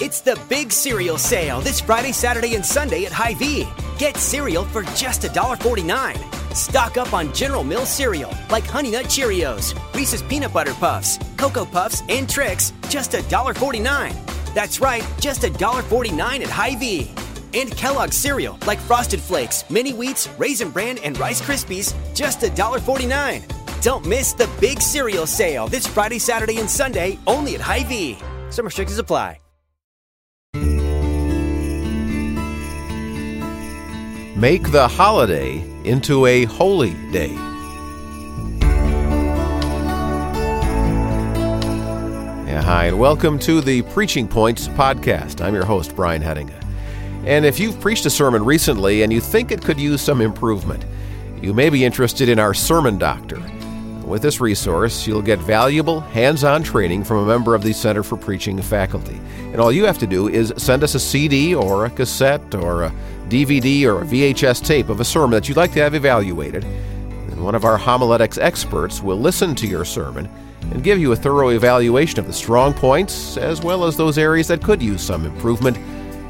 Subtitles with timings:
[0.00, 3.68] It's the big cereal sale this Friday, Saturday, and Sunday at Hy-Vee.
[3.96, 6.52] Get cereal for just $1.49.
[6.52, 11.64] Stock up on General Mills cereal like Honey Nut Cheerios, Reese's Peanut Butter Puffs, Cocoa
[11.64, 14.52] Puffs, and Trix, just $1.49.
[14.52, 17.12] That's right, just $1.49 at Hy-Vee.
[17.54, 23.80] And Kellogg's cereal like Frosted Flakes, Mini Wheats, Raisin Bran, and Rice Krispies, just $1.49.
[23.80, 28.18] Don't miss the big cereal sale this Friday, Saturday, and Sunday only at Hy-Vee.
[28.50, 29.38] Some restrictions apply.
[34.44, 37.32] Make the holiday into a holy day.
[42.44, 45.42] Yeah, hi, and welcome to the Preaching Points podcast.
[45.42, 46.62] I'm your host, Brian Hedinga.
[47.24, 50.84] And if you've preached a sermon recently and you think it could use some improvement,
[51.40, 53.42] you may be interested in our Sermon Doctor.
[54.06, 58.02] With this resource, you'll get valuable hands on training from a member of the Center
[58.02, 59.18] for Preaching faculty.
[59.38, 62.84] And all you have to do is send us a CD or a cassette or
[62.84, 62.92] a
[63.28, 66.64] DVD or a VHS tape of a sermon that you'd like to have evaluated.
[66.64, 70.28] And one of our homiletics experts will listen to your sermon
[70.70, 74.48] and give you a thorough evaluation of the strong points as well as those areas
[74.48, 75.78] that could use some improvement,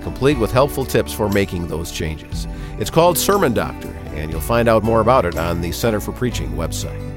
[0.00, 2.46] complete with helpful tips for making those changes.
[2.78, 6.12] It's called Sermon Doctor, and you'll find out more about it on the Center for
[6.12, 7.13] Preaching website.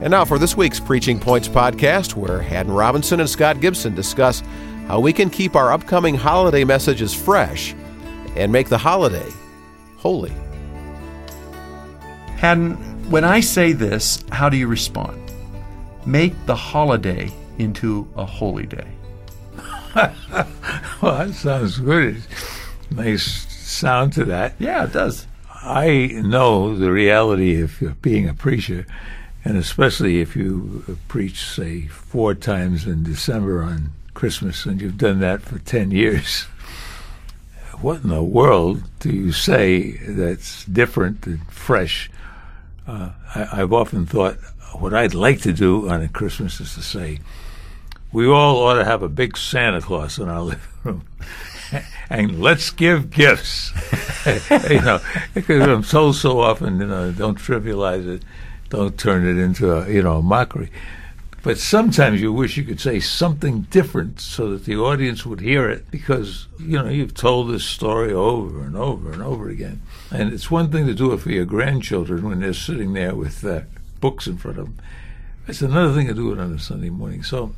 [0.00, 4.42] And now for this week's Preaching Points podcast, where Haddon Robinson and Scott Gibson discuss
[4.88, 7.74] how we can keep our upcoming holiday messages fresh
[8.34, 9.28] and make the holiday
[9.98, 10.32] holy.
[12.38, 12.76] Haddon,
[13.10, 15.20] when I say this, how do you respond?
[16.06, 18.88] Make the holiday into a holy day.
[19.94, 22.22] well, that sounds good.
[22.90, 24.54] Nice sound to that.
[24.58, 25.26] Yeah, it does.
[25.62, 28.86] I know the reality of being a preacher,
[29.44, 35.20] and especially if you preach, say, four times in December on Christmas, and you've done
[35.20, 36.46] that for 10 years.
[37.80, 42.10] What in the world do you say that's different and fresh?
[42.86, 44.36] Uh, I, I've often thought
[44.74, 47.20] what I'd like to do on a Christmas is to say,
[48.12, 51.06] we all ought to have a big Santa Claus in our living room.
[52.10, 53.72] and let's give gifts.
[54.50, 55.00] you know,
[55.32, 58.22] because I'm told so often, you know, don't trivialize it,
[58.70, 60.70] don't turn it into a, you know, a mockery.
[61.42, 65.70] But sometimes you wish you could say something different so that the audience would hear
[65.70, 69.80] it because, you know, you've told this story over and over and over again.
[70.10, 73.44] And it's one thing to do it for your grandchildren when they're sitting there with
[73.44, 73.62] uh,
[74.00, 74.78] books in front of them.
[75.48, 77.22] It's another thing to do it on a Sunday morning.
[77.22, 77.54] So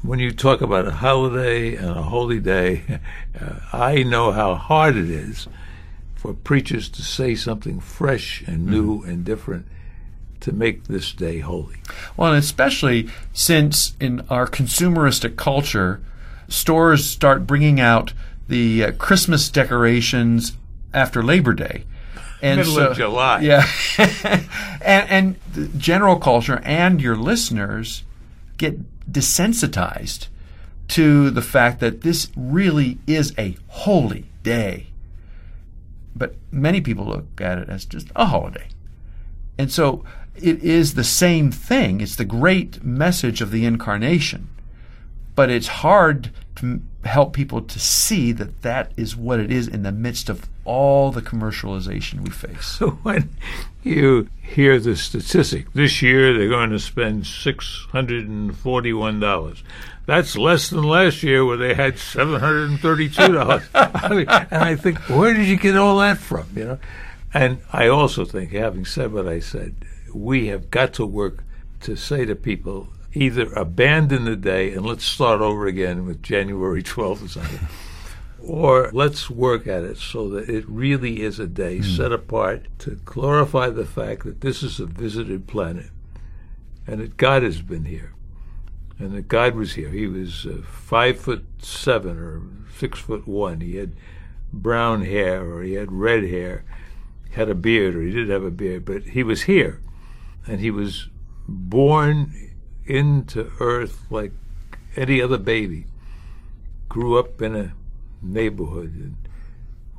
[0.00, 3.00] when you talk about a holiday and a holy day,
[3.40, 5.48] uh, I know how hard it is
[6.14, 9.10] for preachers to say something fresh and new mm-hmm.
[9.10, 9.66] and different
[10.42, 11.76] to make this day holy.
[12.16, 16.00] Well, and especially since in our consumeristic culture,
[16.48, 18.12] stores start bringing out
[18.48, 20.56] the uh, Christmas decorations
[20.92, 21.84] after Labor Day.
[22.42, 23.40] And Middle so, of July.
[23.40, 23.66] Yeah.
[24.84, 28.02] and, and the general culture and your listeners
[28.58, 30.26] get desensitized
[30.88, 34.88] to the fact that this really is a holy day.
[36.16, 38.66] But many people look at it as just a holiday.
[39.58, 40.04] And so
[40.36, 42.00] it is the same thing.
[42.00, 44.48] It's the great message of the incarnation.
[45.34, 49.82] But it's hard to help people to see that that is what it is in
[49.82, 52.76] the midst of all the commercialization we face.
[52.82, 53.30] So when
[53.82, 59.62] you hear the statistic, this year they're going to spend $641.
[60.04, 63.68] That's less than last year where they had $732.
[63.74, 66.78] I mean, and I think, where did you get all that from, you know?
[67.34, 69.74] And I also think, having said what I said,
[70.12, 71.44] we have got to work
[71.80, 76.82] to say to people either abandon the day and let's start over again with January
[76.82, 77.68] 12th or something.
[78.42, 81.96] or let's work at it so that it really is a day mm.
[81.96, 85.90] set apart to glorify the fact that this is a visited planet
[86.86, 88.12] and that God has been here
[88.98, 89.90] and that God was here.
[89.90, 92.42] He was uh, five foot seven or
[92.76, 93.60] six foot one.
[93.60, 93.92] He had
[94.52, 96.64] brown hair or he had red hair,
[97.32, 99.80] had a beard or he did have a beard, but he was here
[100.46, 101.08] and he was
[101.48, 102.32] born
[102.86, 104.32] into earth like
[104.96, 105.86] any other baby.
[106.88, 107.72] Grew up in a
[108.20, 109.16] neighborhood, and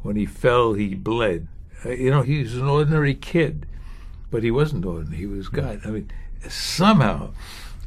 [0.02, 1.48] when he fell, he bled.
[1.86, 3.66] Uh, you know, he was an ordinary kid,
[4.30, 5.18] but he wasn't ordinary.
[5.18, 5.82] He was God.
[5.86, 6.12] I mean,
[6.48, 7.32] somehow,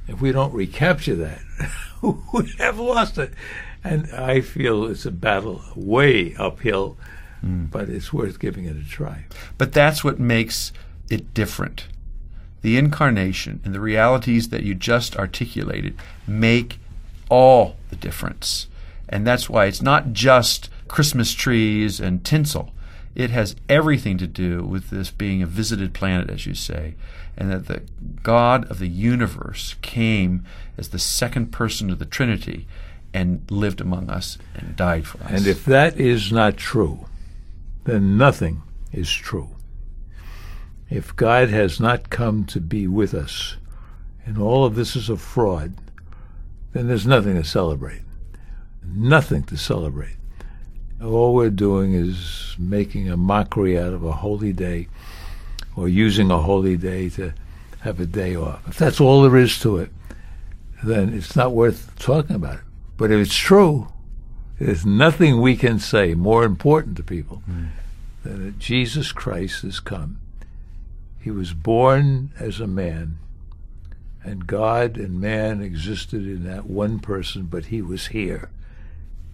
[0.09, 1.41] if we don't recapture that,
[2.33, 3.33] we have lost it.
[3.85, 6.97] And I feel it's a battle way uphill,
[7.45, 7.71] mm.
[7.71, 9.25] but it's worth giving it a try.
[9.59, 10.73] But that's what makes
[11.09, 11.87] it different
[12.67, 15.97] the incarnation and the realities that you just articulated
[16.27, 16.81] make
[17.29, 18.67] all the difference.
[19.09, 22.73] And that's why it's not just Christmas trees and tinsel.
[23.15, 26.97] It has everything to do with this being a visited planet, as you say,
[27.37, 27.83] and that the
[28.25, 30.45] God of the universe came
[30.77, 32.67] as the second person of the Trinity
[33.15, 35.31] and lived among us and died for us.
[35.31, 37.07] And if that is not true,
[37.87, 38.63] then nothing
[38.93, 39.49] is true.
[40.91, 43.57] If God has not come to be with us,
[44.25, 45.75] and all of this is a fraud,
[46.73, 48.03] then there's nothing to celebrate.
[48.85, 50.17] Nothing to celebrate.
[51.03, 54.89] All we're doing is making a mockery out of a holy day
[55.77, 57.33] or using a holy day to
[57.81, 58.67] have a day off.
[58.69, 59.91] If that's all there is to it,
[60.83, 62.65] then it's not worth talking about it.
[62.97, 63.89] But if it's true,
[64.59, 67.69] there's nothing we can say more important to people mm.
[68.23, 70.19] than that Jesus Christ has come.
[71.21, 73.19] He was born as a man,
[74.25, 78.51] and God and man existed in that one person, but he was here.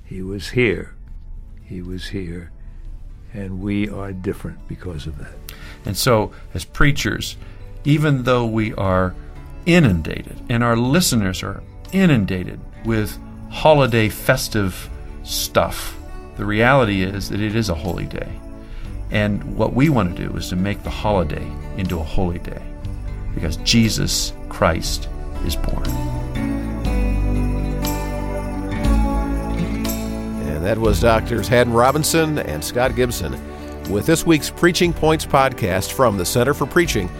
[0.05, 0.95] He was here.
[1.65, 2.51] He was here.
[3.35, 5.35] And we are different because of that.
[5.85, 7.37] And so, as preachers,
[7.85, 9.15] even though we are
[9.65, 13.19] inundated and our listeners are inundated with
[13.51, 14.91] holiday festive
[15.23, 15.97] stuff,
[16.37, 18.29] the reality is that it is a holy day.
[19.11, 21.47] And what we want to do is to make the holiday
[21.77, 22.63] into a holy day
[23.35, 25.09] because Jesus Christ
[25.45, 25.87] is born.
[30.47, 33.33] And that was Doctors Haddon Robinson and Scott Gibson
[33.91, 37.11] with this week's Preaching Points podcast from the Center for Preaching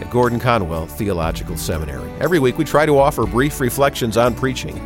[0.00, 2.10] at Gordon Conwell Theological Seminary.
[2.20, 4.80] Every week we try to offer brief reflections on preaching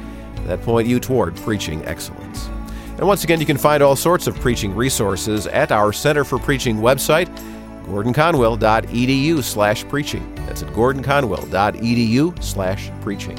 [0.46, 2.48] that point you toward preaching excellence.
[2.96, 6.38] And once again, you can find all sorts of preaching resources at our Center for
[6.38, 7.26] Preaching website,
[7.86, 10.34] gordonconwell.edu slash preaching.
[10.46, 13.38] That's at gordonconwell.edu slash preaching.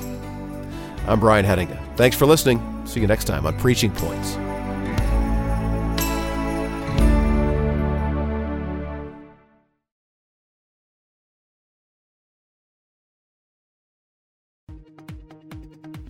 [1.08, 1.80] I'm Brian Hettinga.
[1.96, 2.60] Thanks for listening.
[2.86, 4.38] See you next time on Preaching Points.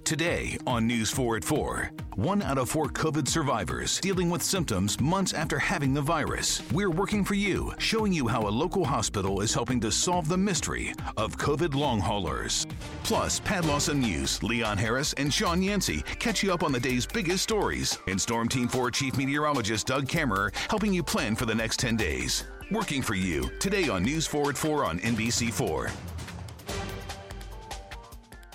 [0.06, 5.00] Today on News 4 at 4, one out of four COVID survivors dealing with symptoms
[5.02, 6.62] months after having the virus.
[6.72, 10.38] We're working for you, showing you how a local hospital is helping to solve the
[10.38, 12.68] mystery of COVID long haulers.
[13.02, 17.08] Plus, Pat Lawson Muse, Leon Harris, and Shawn Yancy catch you up on the day's
[17.08, 17.98] biggest stories.
[18.08, 21.98] And Storm Team 4 Chief Meteorologist Doug Kammerer helping you plan for the next 10
[21.98, 22.44] days.
[22.70, 26.15] Working for you today on News 4 at 4 on NBC4.